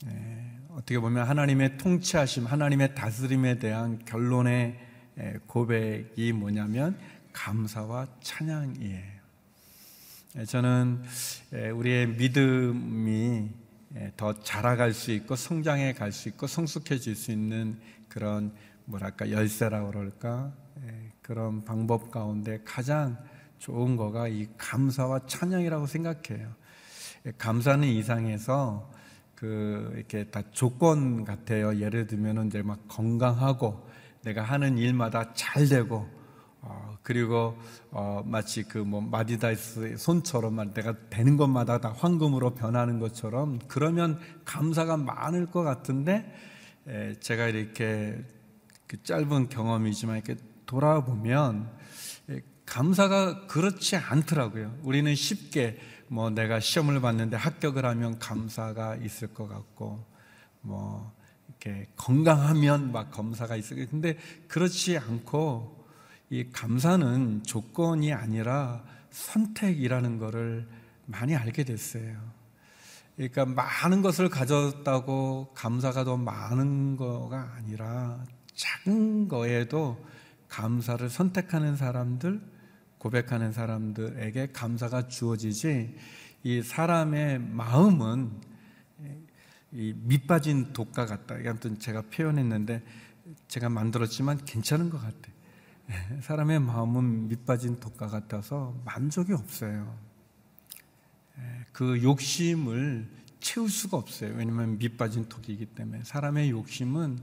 예, 0.07 0.51
어떻게 0.69 0.99
보면 0.99 1.27
하나님의 1.27 1.77
통치하심, 1.77 2.45
하나님의 2.45 2.95
다스림에 2.95 3.59
대한 3.59 3.99
결론의 4.05 4.79
고백이 5.47 6.31
뭐냐면 6.33 6.97
감사와 7.33 8.07
찬양이에요. 8.21 9.23
예, 10.37 10.45
저는 10.45 11.03
예, 11.53 11.69
우리의 11.69 12.07
믿음이 12.07 13.49
예, 13.95 14.11
더 14.17 14.33
자라갈 14.39 14.93
수 14.93 15.11
있고 15.11 15.35
성장해 15.35 15.93
갈 15.93 16.11
수 16.11 16.29
있고 16.29 16.47
성숙해질 16.47 17.15
수 17.15 17.31
있는 17.31 17.79
그런 18.07 18.53
뭐랄까 18.85 19.29
열쇠라고 19.29 19.91
그럴까 19.91 20.53
그런 21.21 21.63
방법 21.63 22.11
가운데 22.11 22.59
가장 22.65 23.17
좋은 23.59 23.95
거가 23.95 24.27
이 24.27 24.47
감사와 24.57 25.21
찬양이라고 25.25 25.87
생각해요. 25.87 26.53
감사는 27.37 27.87
이상해서 27.87 28.91
그 29.35 29.93
이렇게 29.95 30.25
다 30.25 30.41
조건 30.51 31.23
같아요. 31.23 31.79
예를 31.79 32.07
들면은 32.07 32.47
이제 32.47 32.61
막 32.61 32.79
건강하고 32.87 33.87
내가 34.23 34.41
하는 34.41 34.77
일마다 34.77 35.33
잘 35.33 35.67
되고 35.67 36.09
어, 36.65 36.97
그리고 37.03 37.57
어, 37.91 38.23
마치 38.25 38.63
그 38.63 38.79
뭐 38.79 39.01
마디다이스의 39.01 39.97
손처럼 39.97 40.73
내가 40.73 40.95
되는 41.09 41.35
것마다 41.35 41.79
다 41.79 41.93
황금으로 41.97 42.51
변하는 42.51 42.99
것처럼 42.99 43.59
그러면 43.67 44.19
감사가 44.45 44.97
많을 44.97 45.47
것 45.47 45.63
같은데 45.63 46.33
에, 46.87 47.15
제가 47.19 47.47
이렇게 47.47 48.23
그 48.87 49.01
짧은 49.03 49.49
경험이지만 49.49 50.17
이렇게 50.17 50.35
돌아보면 50.65 51.69
에, 52.29 52.41
감사가 52.65 53.47
그렇지 53.47 53.97
않더라고요. 53.97 54.77
우리는 54.83 55.13
쉽게 55.15 55.79
뭐 56.07 56.29
내가 56.29 56.59
시험을 56.59 57.01
봤는데 57.01 57.35
합격을 57.35 57.85
하면 57.85 58.19
감사가 58.19 58.95
있을 58.97 59.33
것 59.33 59.47
같고 59.49 60.05
뭐 60.61 61.11
이렇게 61.47 61.87
건강하면 61.97 62.91
막 62.93 63.11
검사가 63.11 63.57
있을 63.57 63.87
근데 63.89 64.17
그렇지 64.47 64.97
않고 64.97 65.82
이 66.33 66.49
감사는 66.51 67.43
조건이 67.43 68.11
아니라 68.11 68.83
선택이라는 69.11 70.17
것을 70.17 70.67
많이 71.05 71.35
알게 71.35 71.63
됐어요. 71.63 72.17
그러니까 73.15 73.45
많은 73.45 74.01
것을 74.01 74.29
가졌다고 74.29 75.51
감사가 75.53 76.03
더 76.05 76.17
많은 76.17 76.97
거가 76.97 77.53
아니라 77.55 78.25
작은 78.55 79.27
거에도 79.27 80.03
감사를 80.49 81.07
선택하는 81.07 81.75
사람들 81.75 82.41
고백하는 82.97 83.51
사람들에게 83.51 84.53
감사가 84.53 85.09
주어지지 85.09 85.95
이 86.41 86.61
사람의 86.63 87.41
마음은 87.41 88.31
이 89.71 89.93
밑빠진 89.97 90.73
독과 90.73 91.05
같다. 91.05 91.35
아무튼 91.45 91.77
제가 91.77 92.01
표현했는데 92.09 92.81
제가 93.47 93.69
만들었지만 93.69 94.45
괜찮은 94.45 94.89
것 94.89 94.99
같아. 94.99 95.32
사람의 96.21 96.59
마음은 96.59 97.27
밑빠진 97.27 97.79
독과 97.79 98.07
같아서 98.07 98.75
만족이 98.85 99.33
없어요. 99.33 99.97
그 101.71 102.01
욕심을 102.03 103.09
채울 103.39 103.69
수가 103.69 103.97
없어요. 103.97 104.35
왜냐하면 104.35 104.77
밑빠진 104.77 105.27
독이기 105.27 105.65
때문에 105.67 106.03
사람의 106.03 106.51
욕심은 106.51 107.19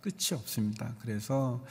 끝이 0.00 0.38
없습니다. 0.38 0.94
그래서 1.00 1.64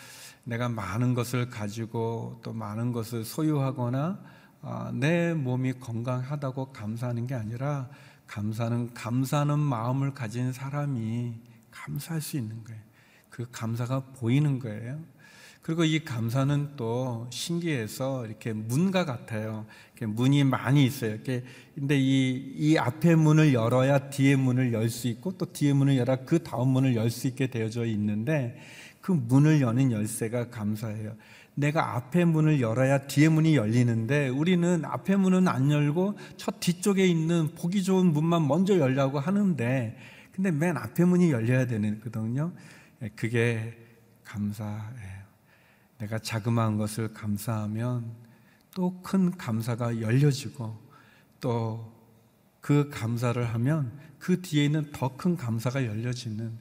내가 0.43 0.67
많은 0.67 1.13
것을 1.13 1.49
가지고 1.49 2.39
또 2.43 2.51
많은 2.51 2.91
것을 2.91 3.23
소유하거나 3.23 4.19
아, 4.65 4.91
내 4.93 5.33
몸이 5.33 5.73
건강하다고 5.73 6.71
감사하는 6.71 7.27
게 7.27 7.35
아니라 7.35 7.89
감사는 8.27 8.93
감사하는 8.93 9.59
마음을 9.59 10.13
가진 10.13 10.51
사람이 10.51 11.35
감사할 11.69 12.21
수 12.21 12.37
있는 12.37 12.63
거예요. 12.63 12.81
그 13.29 13.47
감사가 13.51 13.99
보이는 14.15 14.59
거예요. 14.59 14.99
그리고 15.63 15.85
이 15.85 16.03
감사는 16.03 16.71
또 16.75 17.25
신기해서 17.31 18.25
이렇게 18.27 18.51
문과 18.51 19.05
같아요. 19.05 19.65
이렇게 19.95 20.05
문이 20.05 20.43
많이 20.43 20.85
있어요. 20.85 21.11
이렇게 21.11 21.43
근데 21.73 21.97
이, 21.97 22.53
이 22.57 22.77
앞에 22.77 23.15
문을 23.15 23.53
열어야 23.53 24.09
뒤에 24.09 24.35
문을 24.35 24.73
열 24.73 24.89
수 24.89 25.07
있고 25.07 25.37
또 25.37 25.51
뒤에 25.51 25.71
문을 25.73 25.97
열어 25.97 26.17
그 26.25 26.43
다음 26.43 26.67
문을 26.69 26.95
열 26.97 27.09
수 27.09 27.27
있게 27.27 27.47
되어져 27.47 27.85
있는데 27.85 28.59
그 28.99 29.13
문을 29.13 29.61
여는 29.61 29.93
열쇠가 29.93 30.49
감사해요. 30.49 31.15
내가 31.55 31.95
앞에 31.95 32.25
문을 32.25 32.59
열어야 32.59 33.07
뒤에 33.07 33.29
문이 33.29 33.55
열리는데 33.55 34.27
우리는 34.27 34.83
앞에 34.83 35.15
문은 35.15 35.47
안 35.47 35.71
열고 35.71 36.17
첫 36.35 36.59
뒤쪽에 36.59 37.05
있는 37.07 37.55
보기 37.55 37.83
좋은 37.83 38.07
문만 38.11 38.47
먼저 38.49 38.77
열려고 38.79 39.19
하는데 39.19 39.97
근데 40.33 40.51
맨 40.51 40.75
앞에 40.75 41.05
문이 41.05 41.31
열려야 41.31 41.67
되거든요. 41.67 42.51
예, 43.01 43.09
그게 43.15 43.77
감사예요. 44.25 45.22
내가 46.03 46.19
자그마한 46.19 46.77
것을 46.77 47.13
감사하면 47.13 48.11
또 48.75 49.01
큰 49.01 49.31
감사가 49.37 50.01
열려지고 50.01 50.77
또 51.39 51.93
그 52.63 52.89
감사를 52.89 53.43
하면 53.53 53.91
그 54.17 54.41
뒤에 54.41 54.63
있는 54.65 54.89
더 54.93 55.17
큰 55.17 55.35
감사가 55.35 55.85
열려지는 55.85 56.57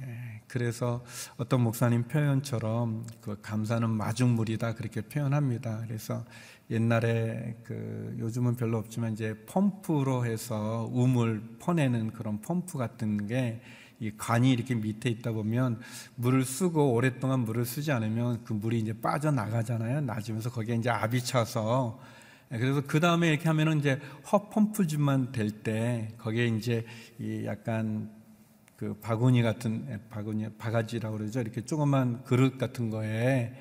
예, 0.00 0.42
그래서 0.46 1.04
어떤 1.38 1.62
목사님 1.62 2.04
표현처럼 2.04 3.04
그 3.20 3.36
감사는 3.42 3.90
마중물이다 3.90 4.76
그렇게 4.76 5.00
표현합니다. 5.00 5.82
그래서 5.86 6.24
옛날에 6.70 7.56
그 7.64 8.14
요즘은 8.20 8.54
별로 8.54 8.78
없지만 8.78 9.12
이제 9.14 9.34
펌프로 9.46 10.24
해서 10.24 10.88
우물 10.92 11.56
퍼내는 11.58 12.12
그런 12.12 12.40
펌프 12.40 12.78
같은 12.78 13.26
게 13.26 13.60
이 14.00 14.10
관이 14.16 14.50
이렇게 14.50 14.74
밑에 14.74 15.10
있다 15.10 15.32
보면 15.32 15.80
물을 16.16 16.44
쓰고 16.44 16.94
오랫동안 16.94 17.40
물을 17.40 17.66
쓰지 17.66 17.92
않으면 17.92 18.44
그 18.44 18.54
물이 18.54 18.78
이제 18.80 18.94
빠져나가잖아요. 18.98 20.00
낮으면서 20.00 20.50
거기에 20.50 20.76
이제 20.76 20.88
압이 20.90 21.22
차서 21.22 22.00
그래서 22.48 22.82
그 22.86 22.98
다음에 22.98 23.28
이렇게 23.28 23.46
하면은 23.48 23.78
이제 23.78 24.00
허 24.32 24.48
펌프질만 24.48 25.32
될 25.32 25.62
때 25.62 26.08
거기에 26.18 26.46
이제 26.46 26.84
이 27.18 27.44
약간 27.44 28.10
그 28.76 28.94
바구니 28.94 29.42
같은 29.42 29.86
예, 29.90 30.00
바구니 30.08 30.56
바가지라고 30.56 31.18
그러죠. 31.18 31.40
이렇게 31.40 31.60
조그만 31.60 32.24
그릇 32.24 32.56
같은 32.56 32.88
거에 32.88 33.52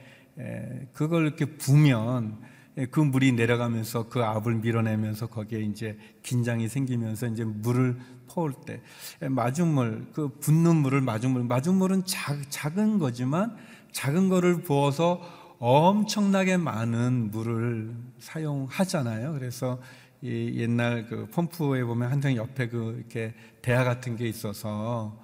그걸 0.94 1.28
이렇게 1.28 1.46
부면 1.46 2.40
예, 2.42 2.49
그 2.88 3.00
물이 3.00 3.34
내려가면서 3.34 4.08
그 4.10 4.24
압을 4.24 4.56
밀어내면서 4.56 5.28
거기에 5.28 5.60
이제 5.62 5.98
긴장이 6.24 6.68
생기면서 6.68 7.28
이제 7.28 7.44
물을 7.44 7.98
퍼올 8.28 8.54
때 8.66 8.82
예, 9.22 9.28
마중물 9.28 10.08
그 10.14 10.30
붓는 10.40 10.78
물을 10.78 11.02
마중물 11.02 11.44
마중물은 11.44 12.06
작, 12.06 12.38
작은 12.50 13.00
거지만 13.00 13.56
작은 13.92 14.30
거를 14.30 14.62
부어서 14.62 15.22
엄청나게 15.60 16.58
많은 16.58 17.32
물을 17.32 17.94
사용하잖아요. 18.20 19.34
그래서 19.34 19.80
이 20.22 20.54
옛날 20.58 21.06
그 21.06 21.28
펌프에 21.28 21.84
보면 21.84 22.12
항상 22.12 22.36
옆에 22.36 22.70
그 22.70 22.96
이렇게 22.98 23.34
대야 23.62 23.84
같은 23.84 24.16
게 24.16 24.28
있어서 24.28 25.22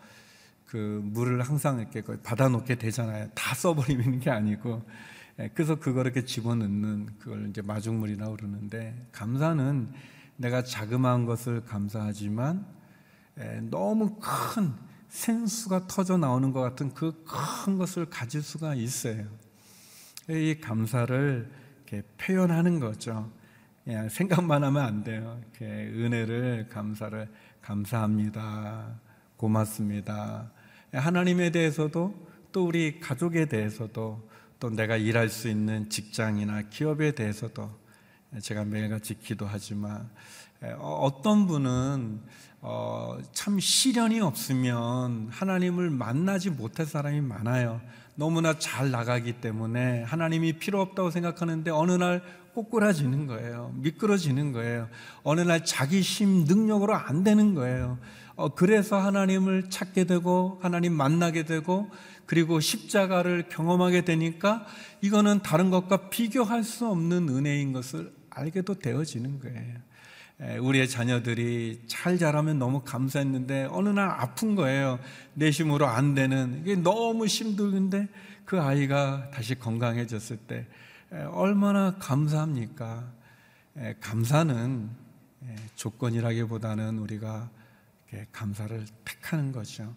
그 0.66 1.02
물을 1.04 1.42
항상 1.42 1.80
이렇게 1.80 2.02
받아놓게 2.24 2.76
되잖아요. 2.76 3.30
다 3.34 3.56
써버리는 3.56 4.20
게 4.20 4.30
아니고 4.30 4.82
예, 4.82 5.15
그래서 5.54 5.76
그걸 5.76 6.06
이렇게 6.06 6.24
집어넣는 6.26 7.18
그걸 7.20 7.50
이제 7.50 7.62
마중물이라고 7.62 8.38
그러는데 8.38 9.08
감사는 9.12 9.92
내가 10.38 10.64
자그마한 10.64 11.26
것을 11.26 11.64
감사하지만 11.66 12.66
예, 13.40 13.60
너무 13.70 14.18
큰 14.20 14.74
생수가 15.10 15.88
터져 15.88 16.18
나오는 16.18 16.52
것 16.52 16.62
같은 16.62 16.94
그 16.94 17.26
큰 17.26 17.78
것을 17.78 18.06
가질 18.06 18.42
수가 18.42 18.76
있어요. 18.76 19.26
이 20.30 20.56
감사를 20.62 21.52
표현하는 22.18 22.80
거죠. 22.80 23.32
생각만 24.10 24.64
하면 24.64 24.84
안 24.84 25.04
돼요. 25.04 25.40
은혜를 25.62 26.68
감사를 26.70 27.28
감사합니다. 27.62 29.00
고맙습니다. 29.38 30.52
하나님에 30.92 31.52
대해서도 31.52 32.28
또 32.52 32.66
우리 32.68 33.00
가족에 33.00 33.46
대해서도 33.48 34.30
또 34.60 34.70
내가 34.70 34.98
일할 34.98 35.30
수 35.30 35.50
있는 35.50 35.90
직장이나 35.90 36.64
기업에 36.70 37.12
대해서도 37.12 37.70
제가 38.42 38.66
매일같이 38.66 39.20
기도하지만 39.20 40.10
어떤 40.80 41.48
분은 41.48 42.22
어, 42.62 43.20
참 43.32 43.60
시련이 43.60 44.22
없으면 44.22 45.28
하나님을 45.30 45.92
만나지 45.92 46.50
못할 46.50 46.88
사람이 46.88 47.22
많아요. 47.22 47.80
너무나 48.16 48.58
잘 48.58 48.90
나가기 48.90 49.34
때문에 49.34 50.04
하나님이 50.04 50.54
필요 50.54 50.82
없다고 50.82 51.12
생각하는데 51.12 51.70
어느 51.70 51.92
날 51.92 52.24
꼬꾸라지는 52.56 53.28
거예요. 53.28 53.72
미끄러지는 53.76 54.54
거예요. 54.54 54.88
어느 55.24 55.42
날 55.42 55.64
자기 55.64 56.02
힘 56.02 56.46
능력으로 56.46 56.96
안 56.96 57.24
되는 57.24 57.54
거예요. 57.54 58.00
어, 58.36 58.54
그래서 58.54 59.00
하나님을 59.00 59.70
찾게 59.70 60.06
되고 60.06 60.60
하나님 60.62 60.94
만나게 60.94 61.46
되고 61.46 61.90
그리고 62.26 62.60
십자가를 62.60 63.48
경험하게 63.50 64.04
되니까 64.04 64.66
이거는 65.02 65.42
다른 65.42 65.70
것과 65.70 66.10
비교할 66.10 66.64
수 66.64 66.88
없는 66.88 67.30
은혜인 67.30 67.72
것을 67.72 68.14
알게도 68.30 68.80
되어지는 68.80 69.40
거예요. 69.40 70.60
우리의 70.60 70.90
자녀들이 70.90 71.84
잘 71.88 72.18
자라면 72.18 72.60
너무 72.60 72.82
감사했는데 72.82 73.70
어느 73.72 73.88
날 73.90 74.10
아픈 74.10 74.56
거예요. 74.56 75.00
내심으로 75.36 75.86
안 75.86 76.14
되는 76.14 76.60
이게 76.62 76.76
너무 76.76 77.26
힘들는데 77.26 78.10
그 78.44 78.60
아이가 78.60 79.30
다시 79.32 79.56
건강해졌을 79.56 80.36
때 80.36 80.68
얼마나 81.32 81.96
감사합니까? 82.00 83.10
감사는 84.02 84.90
조건이라기보다는 85.76 87.00
우리가 87.00 87.50
감사를 88.32 88.86
택하는 89.04 89.52
거죠. 89.52 89.96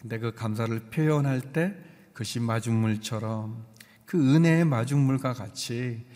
근데 0.00 0.18
그 0.18 0.32
감사를 0.32 0.78
표현할 0.90 1.40
때 1.52 1.74
그것이 2.12 2.40
마중물처럼 2.40 3.64
그 4.04 4.34
은혜의 4.34 4.64
마중물과 4.64 5.34
같이 5.34 6.06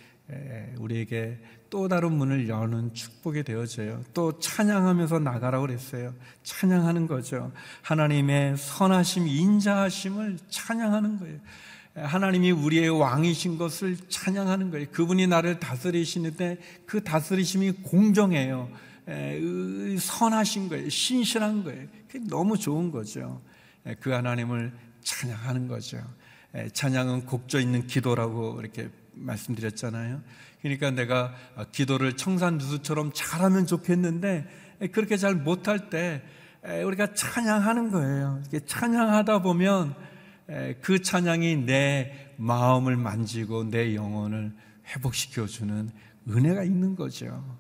우리에게 0.78 1.38
또 1.68 1.88
다른 1.88 2.12
문을 2.12 2.48
여는 2.48 2.92
축복이 2.94 3.44
되어져요. 3.44 4.02
또 4.12 4.38
찬양하면서 4.38 5.20
나가라고 5.20 5.66
그랬어요. 5.66 6.14
찬양하는 6.42 7.06
거죠. 7.06 7.50
하나님의 7.82 8.56
선하심, 8.56 9.26
인자하심을 9.26 10.38
찬양하는 10.48 11.18
거예요. 11.18 11.38
하나님이 11.94 12.50
우리의 12.52 12.88
왕이신 12.88 13.58
것을 13.58 13.96
찬양하는 14.08 14.70
거예요. 14.70 14.86
그분이 14.92 15.26
나를 15.26 15.60
다스리시는데 15.60 16.58
그 16.86 17.02
다스리심이 17.04 17.72
공정해요. 17.82 18.70
선하신 19.98 20.68
거예요. 20.68 20.88
신실한 20.88 21.64
거예요. 21.64 21.88
너무 22.28 22.56
좋은 22.58 22.90
거죠. 22.90 23.42
그 24.00 24.10
하나님을 24.10 24.72
찬양하는 25.02 25.68
거죠. 25.68 25.98
찬양은 26.72 27.26
곡조 27.26 27.58
있는 27.58 27.86
기도라고 27.86 28.60
이렇게 28.60 28.90
말씀드렸잖아요. 29.14 30.22
그러니까 30.60 30.90
내가 30.90 31.34
기도를 31.72 32.16
청산 32.16 32.58
누수처럼 32.58 33.10
잘하면 33.12 33.66
좋겠는데 33.66 34.46
그렇게 34.92 35.16
잘 35.16 35.34
못할 35.34 35.90
때 35.90 36.22
우리가 36.84 37.14
찬양하는 37.14 37.90
거예요. 37.90 38.42
찬양하다 38.66 39.42
보면 39.42 39.94
그 40.80 41.02
찬양이 41.02 41.56
내 41.56 42.32
마음을 42.36 42.96
만지고 42.96 43.64
내 43.64 43.94
영혼을 43.94 44.54
회복시켜 44.86 45.46
주는 45.46 45.90
은혜가 46.28 46.62
있는 46.62 46.94
거죠. 46.94 47.58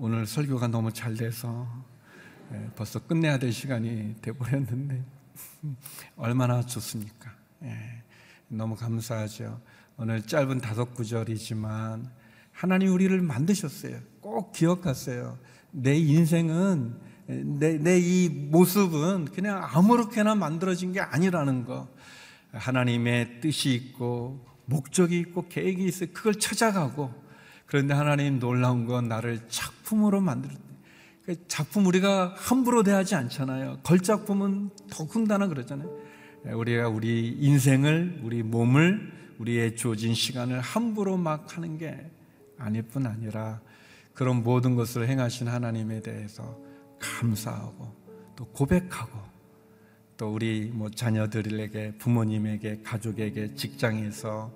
오늘 0.00 0.26
설교가 0.26 0.68
너무 0.68 0.92
잘 0.92 1.14
돼서 1.14 1.66
벌써 2.76 2.98
끝내야 3.00 3.38
될 3.38 3.52
시간이 3.52 4.16
돼버렸는데 4.22 5.04
얼마나 6.16 6.62
좋습니까? 6.62 7.32
너무 8.48 8.76
감사하죠. 8.76 9.60
오늘 9.96 10.22
짧은 10.22 10.60
다섯 10.60 10.94
구절이지만 10.94 12.10
하나님 12.52 12.92
우리를 12.92 13.20
만드셨어요. 13.20 13.98
꼭 14.20 14.52
기억하세요. 14.52 15.38
내 15.70 15.96
인생은 15.96 16.94
내이 17.26 18.28
모습은 18.28 19.26
그냥 19.26 19.62
아무렇게나 19.62 20.34
만들어진 20.34 20.92
게 20.92 21.00
아니라는 21.00 21.64
거. 21.64 21.88
하나님의 22.52 23.40
뜻이 23.40 23.74
있고 23.74 24.46
목적이 24.64 25.18
있고 25.20 25.46
계획이 25.48 25.84
있어요. 25.84 26.08
그걸 26.12 26.34
찾아가고 26.34 27.27
그런데 27.68 27.94
하나님 27.94 28.40
놀라운 28.40 28.86
건 28.86 29.08
나를 29.08 29.40
작품으로 29.48 30.20
만들 30.20 30.50
그 31.24 31.46
작품 31.46 31.84
우리가 31.84 32.34
함부로 32.38 32.82
대하지 32.82 33.14
않잖아요. 33.14 33.80
걸작품은 33.82 34.70
더군다나 34.90 35.46
그러잖아요. 35.46 35.90
우리가 36.46 36.88
우리 36.88 37.36
인생을 37.38 38.20
우리 38.22 38.42
몸을 38.42 39.12
우리의 39.38 39.76
주어진 39.76 40.14
시간을 40.14 40.60
함부로 40.60 41.18
막 41.18 41.54
하는 41.54 41.76
게 41.76 42.10
아닐 42.56 42.82
뿐 42.82 43.06
아니라 43.06 43.60
그런 44.14 44.42
모든 44.42 44.74
것을 44.74 45.06
행하신 45.06 45.48
하나님에 45.48 46.00
대해서 46.00 46.58
감사하고 46.98 47.94
또 48.34 48.46
고백하고 48.46 49.18
또 50.16 50.32
우리 50.32 50.70
뭐 50.72 50.90
자녀들에게 50.90 51.98
부모님에게 51.98 52.80
가족에게 52.82 53.54
직장에서 53.54 54.50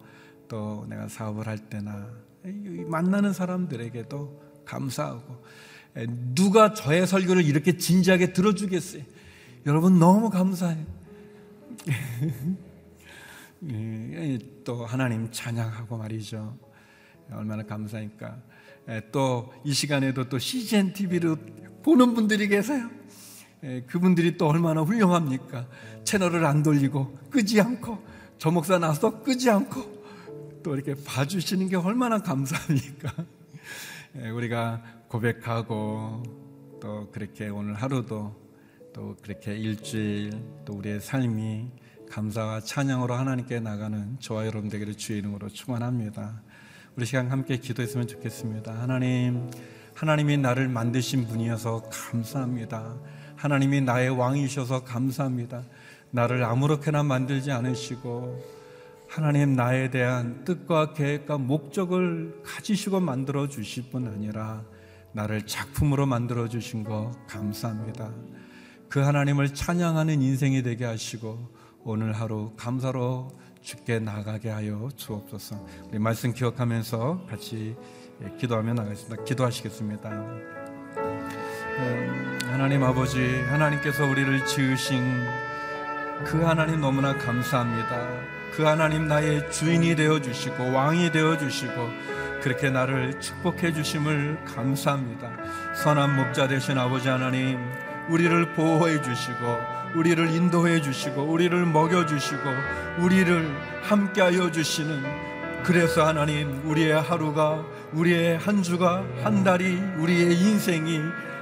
또 0.48 0.86
내가 0.88 1.06
사업을 1.06 1.46
할 1.46 1.58
때나 1.58 2.08
만나는 2.44 3.32
사람들에게도 3.32 4.42
감사하고 4.64 5.44
누가 6.34 6.74
저의 6.74 7.06
설교를 7.06 7.44
이렇게 7.44 7.76
진지하게 7.76 8.32
들어주겠어요? 8.32 9.02
여러분 9.66 9.98
너무 9.98 10.30
감사해요. 10.30 10.86
예, 13.70 14.38
또 14.64 14.84
하나님 14.84 15.30
찬양하고 15.30 15.96
말이죠. 15.96 16.56
얼마나 17.30 17.62
감사니까. 17.62 18.36
또 19.12 19.52
이 19.64 19.72
시간에도 19.72 20.28
또 20.28 20.38
CGN 20.38 20.92
TV로 20.92 21.36
보는 21.84 22.14
분들이 22.14 22.48
계세요. 22.48 22.90
그분들이 23.86 24.36
또 24.36 24.48
얼마나 24.48 24.82
훌륭합니까? 24.82 25.68
채널을 26.04 26.44
안 26.44 26.64
돌리고 26.64 27.16
끄지 27.30 27.60
않고 27.60 28.02
저 28.38 28.50
목사 28.50 28.78
나서 28.78 29.22
끄지 29.22 29.48
않고 29.50 30.01
또 30.62 30.74
이렇게 30.74 30.94
봐주시는 31.04 31.68
게 31.68 31.76
얼마나 31.76 32.18
감사합니까? 32.18 33.12
우리가 34.34 34.82
고백하고 35.08 36.22
또 36.80 37.08
그렇게 37.12 37.48
오늘 37.48 37.74
하루도 37.74 38.34
또 38.92 39.16
그렇게 39.22 39.56
일주일 39.56 40.32
또 40.64 40.74
우리의 40.74 41.00
삶이 41.00 41.70
감사와 42.10 42.60
찬양으로 42.60 43.14
하나님께 43.14 43.60
나가는 43.60 44.18
저와 44.20 44.46
여러분 44.46 44.68
되기를 44.68 44.96
주의 44.96 45.18
이름으로 45.20 45.48
축원합니다. 45.48 46.42
우리 46.94 47.06
시간 47.06 47.30
함께 47.30 47.56
기도했으면 47.56 48.06
좋겠습니다. 48.06 48.74
하나님, 48.74 49.50
하나님이 49.94 50.36
나를 50.36 50.68
만드신 50.68 51.26
분이어서 51.26 51.84
감사합니다. 51.90 52.96
하나님이 53.36 53.80
나의 53.80 54.10
왕이셔서 54.10 54.84
감사합니다. 54.84 55.62
나를 56.10 56.44
아무렇게나 56.44 57.02
만들지 57.02 57.50
않으시고 57.50 58.61
하나님 59.12 59.54
나에 59.54 59.90
대한 59.90 60.42
뜻과 60.44 60.94
계획과 60.94 61.36
목적을 61.36 62.40
가지시고 62.42 63.00
만들어 63.00 63.46
주실 63.46 63.90
뿐 63.90 64.06
아니라 64.06 64.64
나를 65.12 65.46
작품으로 65.46 66.06
만들어 66.06 66.48
주신 66.48 66.82
거 66.82 67.12
감사합니다. 67.28 68.10
그 68.88 69.00
하나님을 69.00 69.52
찬양하는 69.52 70.22
인생이 70.22 70.62
되게 70.62 70.86
하시고 70.86 71.46
오늘 71.84 72.14
하루 72.14 72.54
감사로 72.56 73.28
주께 73.60 73.98
나가게 73.98 74.48
하여 74.48 74.88
주옵소서. 74.96 75.62
우리 75.90 75.98
말씀 75.98 76.32
기억하면서 76.32 77.26
같이 77.28 77.76
예, 78.22 78.34
기도하며 78.38 78.72
나가겠습니다. 78.72 79.24
기도하시겠습니다. 79.24 80.10
음, 81.76 82.38
하나님 82.44 82.82
아버지, 82.82 83.42
하나님께서 83.42 84.06
우리를 84.06 84.46
지으신 84.46 85.02
그 86.24 86.42
하나님 86.44 86.80
너무나 86.80 87.14
감사합니다. 87.18 88.41
그 88.54 88.64
하나님 88.64 89.08
나의 89.08 89.50
주인이 89.50 89.96
되어 89.96 90.20
주시고 90.20 90.72
왕이 90.72 91.10
되어 91.10 91.38
주시고 91.38 91.72
그렇게 92.42 92.70
나를 92.70 93.18
축복해 93.20 93.72
주심을 93.72 94.44
감사합니다. 94.44 95.30
선한 95.74 96.16
목자 96.16 96.48
되신 96.48 96.76
아버지 96.76 97.08
하나님, 97.08 97.58
우리를 98.10 98.52
보호해 98.52 99.00
주시고 99.00 99.36
우리를 99.94 100.30
인도해 100.30 100.80
주시고 100.80 101.22
우리를 101.22 101.64
먹여 101.66 102.04
주시고 102.04 102.42
우리를 102.98 103.56
함께하여 103.82 104.50
주시는 104.50 105.02
그래서 105.62 106.06
하나님 106.06 106.60
우리의 106.68 107.00
하루가 107.00 107.64
우리의 107.92 108.38
한 108.38 108.62
주가 108.62 109.04
한 109.22 109.44
달이 109.44 109.78
우리의 109.98 110.36
인생이 110.36 111.00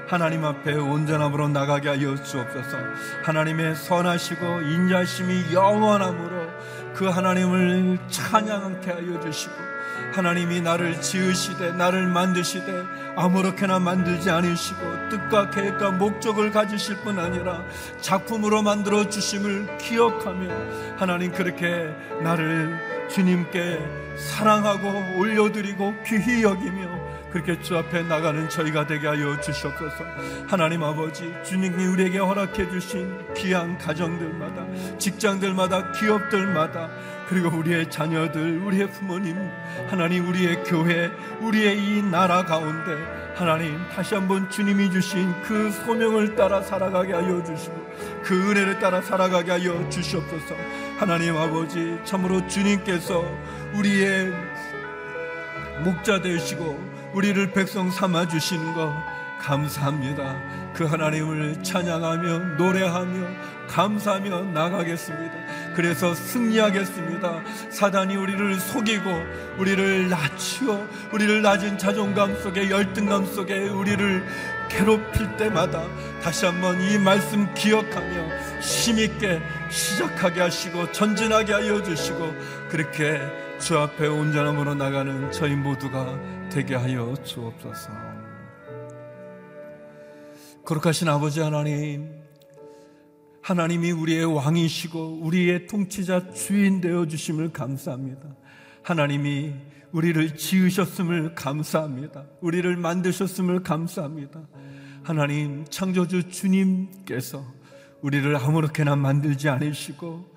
하나님 0.08 0.44
앞에 0.44 0.74
온전함으로 0.74 1.48
나가게 1.48 1.88
하여 1.88 2.16
주옵소서. 2.16 2.76
하나님의 3.22 3.76
선하시고 3.76 4.62
인자심이 4.62 5.52
영원함으로 5.52 6.39
그 6.94 7.06
하나님을 7.06 7.98
찬양하게 8.08 8.90
하여 8.90 9.20
주시고 9.20 9.52
하나님이 10.12 10.60
나를 10.60 11.00
지으시되 11.00 11.72
나를 11.72 12.06
만드시되 12.08 12.84
아무렇게나 13.16 13.78
만들지 13.78 14.30
않으시고 14.30 15.08
뜻과 15.08 15.50
계획과 15.50 15.92
목적을 15.92 16.50
가지실 16.50 16.96
뿐 16.98 17.18
아니라 17.18 17.62
작품으로 18.00 18.62
만들어 18.62 19.08
주심을 19.08 19.78
기억하며 19.78 20.96
하나님 20.96 21.32
그렇게 21.32 21.94
나를 22.22 23.08
주님께 23.08 23.78
사랑하고 24.16 25.18
올려드리고 25.18 25.94
귀히 26.06 26.42
여기며 26.42 26.99
그렇게 27.32 27.60
주 27.60 27.76
앞에 27.76 28.02
나가는 28.02 28.48
저희가 28.48 28.86
되게 28.86 29.06
하여 29.06 29.40
주시옵소서. 29.40 30.04
하나님 30.48 30.82
아버지, 30.82 31.32
주님이 31.44 31.86
우리에게 31.86 32.18
허락해 32.18 32.70
주신 32.70 33.16
귀한 33.34 33.78
가정들마다, 33.78 34.66
직장들마다, 34.98 35.92
기업들마다, 35.92 36.90
그리고 37.28 37.56
우리의 37.56 37.88
자녀들, 37.88 38.58
우리의 38.58 38.90
부모님, 38.90 39.36
하나님 39.88 40.28
우리의 40.28 40.64
교회, 40.64 41.10
우리의 41.40 41.78
이 41.78 42.02
나라 42.02 42.44
가운데 42.44 43.20
하나님 43.36 43.78
다시 43.94 44.14
한번 44.14 44.50
주님이 44.50 44.90
주신 44.90 45.32
그 45.42 45.70
소명을 45.70 46.34
따라 46.34 46.60
살아가게 46.60 47.12
하여 47.12 47.42
주시고 47.44 47.90
그 48.24 48.50
은혜를 48.50 48.80
따라 48.80 49.00
살아가게 49.00 49.50
하여 49.52 49.88
주시옵소서. 49.88 50.56
하나님 50.98 51.36
아버지, 51.36 51.98
참으로 52.04 52.46
주님께서 52.48 53.24
우리의 53.74 54.32
목자 55.84 56.20
되시고 56.20 56.89
우리를 57.12 57.52
백성 57.52 57.90
삼아 57.90 58.28
주시는 58.28 58.74
것 58.74 58.94
감사합니다. 59.40 60.36
그 60.74 60.84
하나님을 60.84 61.62
찬양하며 61.62 62.56
노래하며 62.56 63.26
감사하며 63.68 64.42
나가겠습니다. 64.52 65.34
그래서 65.74 66.14
승리하겠습니다. 66.14 67.42
사단이 67.70 68.16
우리를 68.16 68.60
속이고 68.60 69.10
우리를 69.58 70.08
낮추어 70.08 70.86
우리를 71.12 71.42
낮은 71.42 71.78
자존감 71.78 72.36
속에 72.40 72.70
열등감 72.70 73.24
속에 73.24 73.68
우리를 73.68 74.24
괴롭힐 74.68 75.36
때마다 75.36 75.84
다시 76.22 76.46
한번 76.46 76.80
이 76.80 76.98
말씀 76.98 77.52
기억하며 77.54 78.60
힘있게 78.60 79.40
시작하게 79.70 80.42
하시고 80.42 80.92
전진하게 80.92 81.52
하여 81.52 81.82
주시고 81.82 82.34
그렇게 82.68 83.20
주 83.58 83.78
앞에 83.78 84.06
온전함으로 84.06 84.74
나가는 84.74 85.30
저희 85.32 85.54
모두가 85.54 86.16
되게 86.50 86.74
하여 86.74 87.14
주옵소서. 87.22 87.90
거룩하신 90.64 91.08
아버지 91.08 91.40
하나님, 91.40 92.10
하나님이 93.40 93.92
우리의 93.92 94.24
왕이시고 94.24 95.20
우리의 95.22 95.68
통치자 95.68 96.32
주인 96.32 96.80
되어 96.80 97.06
주심을 97.06 97.52
감사합니다. 97.52 98.36
하나님이 98.82 99.54
우리를 99.92 100.36
지으셨음을 100.36 101.36
감사합니다. 101.36 102.24
우리를 102.40 102.76
만드셨음을 102.76 103.62
감사합니다. 103.62 104.40
하나님 105.04 105.64
창조주 105.70 106.30
주님께서 106.30 107.44
우리를 108.02 108.36
아무렇게나 108.36 108.96
만들지 108.96 109.48
않으시고 109.48 110.30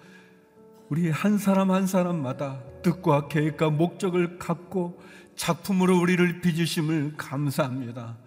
우리 0.90 1.10
한 1.10 1.40
사람 1.40 1.72
한 1.72 1.88
사람마다 1.88 2.62
뜻과 2.84 3.28
계획과 3.28 3.72
목적을 3.72 4.38
갖고 4.38 5.02
작품으로 5.36 6.00
우리를 6.00 6.42
빚으심을 6.42 7.14
감사합니다. 7.18 8.18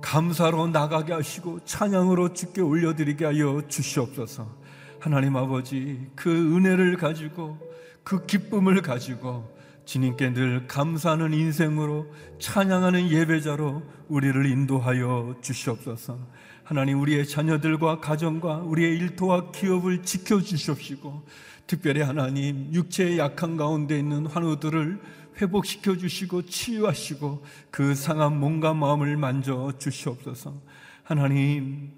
감사로 0.00 0.68
나가게 0.68 1.12
하시고 1.12 1.64
찬양으로 1.64 2.32
주께 2.32 2.60
올려드리게 2.60 3.24
하여 3.24 3.62
주시옵소서. 3.68 4.48
하나님 4.98 5.36
아버지 5.36 6.06
그 6.14 6.30
은혜를 6.30 6.96
가지고 6.96 7.58
그 8.02 8.26
기쁨을 8.26 8.82
가지고 8.82 9.54
주님께 9.84 10.32
늘 10.32 10.66
감사하는 10.66 11.34
인생으로 11.34 12.06
찬양하는 12.38 13.10
예배자로 13.10 13.82
우리를 14.08 14.46
인도하여 14.46 15.36
주시옵소서. 15.42 16.18
하나님 16.62 17.00
우리의 17.00 17.26
자녀들과 17.26 18.00
가정과 18.00 18.58
우리의 18.58 18.96
일터와 18.96 19.50
기업을 19.50 20.02
지켜 20.02 20.40
주시옵시고 20.40 21.22
특별히 21.66 22.00
하나님 22.00 22.72
육체의 22.72 23.18
약한 23.18 23.56
가운데 23.56 23.98
있는 23.98 24.26
환우들을 24.26 25.00
회복시켜 25.40 25.96
주시고 25.96 26.42
치유하시고 26.46 27.44
그 27.70 27.94
상한 27.94 28.38
몸과 28.38 28.74
마음을 28.74 29.16
만져 29.16 29.72
주시옵소서. 29.78 30.54
하나님 31.02 31.92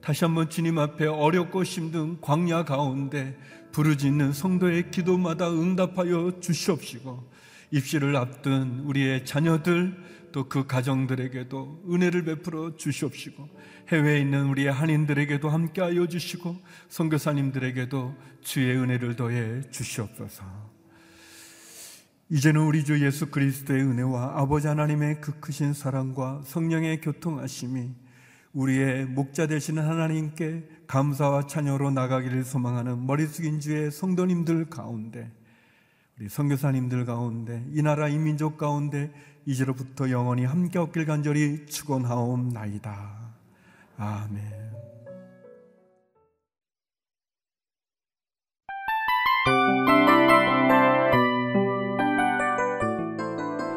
다시 0.00 0.24
한번 0.24 0.50
주님 0.50 0.78
앞에 0.78 1.06
어렵고 1.06 1.62
힘든 1.62 2.20
광야 2.20 2.64
가운데 2.64 3.38
부르짖는 3.72 4.32
성도의 4.32 4.90
기도마다 4.90 5.50
응답하여 5.50 6.40
주시옵시고 6.40 7.30
입시를 7.70 8.16
앞둔 8.16 8.80
우리의 8.80 9.24
자녀들 9.24 10.12
또 10.32 10.48
그 10.48 10.66
가정들에게도 10.66 11.84
은혜를 11.90 12.24
베풀어 12.24 12.76
주시옵시고 12.76 13.48
해외에 13.88 14.20
있는 14.20 14.46
우리의 14.46 14.72
한인들에게도 14.72 15.48
함께하여 15.48 16.06
주시고 16.08 16.56
선교사님들에게도 16.88 18.16
주의 18.40 18.76
은혜를 18.76 19.14
더해 19.16 19.60
주시옵소서. 19.70 20.71
이제는 22.32 22.62
우리 22.62 22.82
주 22.82 23.04
예수 23.04 23.30
그리스도의 23.30 23.82
은혜와 23.82 24.40
아버지 24.40 24.66
하나님의 24.66 25.20
그 25.20 25.38
크신 25.38 25.74
사랑과 25.74 26.40
성령의 26.46 27.02
교통하심이 27.02 27.90
우리의 28.54 29.04
목자 29.04 29.46
되시는 29.48 29.86
하나님께 29.86 30.66
감사와 30.86 31.46
찬여로 31.46 31.90
나가기를 31.90 32.44
소망하는 32.44 33.04
머리 33.04 33.26
숙인 33.26 33.60
주의 33.60 33.90
성도님들 33.90 34.70
가운데 34.70 35.30
우리 36.18 36.30
선교사님들 36.30 37.04
가운데 37.04 37.66
이 37.70 37.82
나라 37.82 38.08
이 38.08 38.16
민족 38.16 38.56
가운데 38.56 39.12
이제로부터 39.44 40.08
영원히 40.08 40.46
함께 40.46 40.78
없길 40.78 41.04
간절히 41.04 41.66
축원하옵나이다. 41.66 43.30
아멘. 43.98 44.61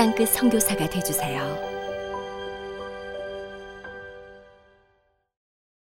땅끝 0.00 0.30
선교사가 0.30 0.88
되주세요. 0.88 1.69